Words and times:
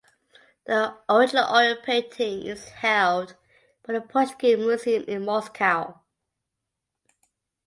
The 0.65 0.97
original 1.09 1.45
oil 1.55 1.75
painting 1.83 2.47
is 2.47 2.69
held 2.69 3.35
by 3.85 3.93
the 3.93 4.01
Pushkin 4.01 4.61
Museum 4.61 5.03
in 5.07 5.23
Moscow. 5.25 6.01